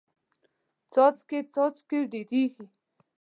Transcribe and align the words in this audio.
څاڅکې 0.91 1.39
څاڅکې 1.53 1.99
ډېریږي. 2.11 2.65